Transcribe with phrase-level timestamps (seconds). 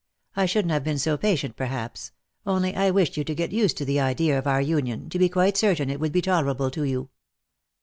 [0.35, 2.11] I shouldn't have been so patient perhaps,
[2.43, 5.29] only I wished you to get used to the idea of our union, to be
[5.29, 7.11] quite certain it would be tolerable to you.